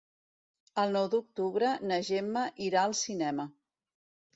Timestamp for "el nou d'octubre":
0.83-1.75